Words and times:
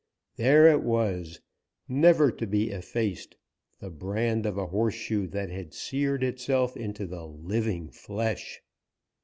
There 0.35 0.67
it 0.67 0.81
was, 0.81 1.41
never 1.87 2.31
to 2.31 2.47
be 2.47 2.71
effaced, 2.71 3.35
the 3.77 3.91
brand 3.91 4.47
of 4.47 4.57
a 4.57 4.65
horseshoe 4.65 5.27
that 5.27 5.51
had 5.51 5.75
seared 5.75 6.23
itself 6.23 6.75
into 6.75 7.05
the 7.05 7.27
living 7.27 7.91
flesh. 7.91 8.63